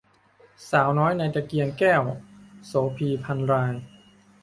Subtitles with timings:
[0.69, 2.03] สาวน้อยในตะเกียงแก้ว-
[2.67, 3.73] โสภี พรรณราย